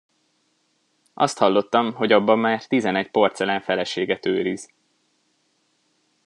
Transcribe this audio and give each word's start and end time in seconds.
Azt 1.13 1.37
hallottam, 1.37 1.93
hogy 1.93 2.11
abban 2.11 2.39
már 2.39 2.65
tizenegy 2.65 3.11
porcelán 3.11 3.61
feleséget 3.61 4.25
őriz! 4.25 4.69